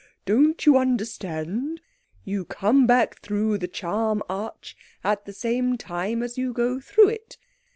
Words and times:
Don't 0.25 0.65
you 0.65 0.77
understand? 0.77 1.79
You 2.23 2.43
come 2.43 2.87
back 2.87 3.19
through 3.19 3.59
the 3.59 3.67
charm 3.67 4.23
arch 4.27 4.75
at 5.03 5.25
the 5.25 5.31
same 5.33 5.77
time 5.77 6.23
as 6.23 6.39
you 6.39 6.53
go 6.53 6.79
through 6.79 7.09
it. 7.09 7.37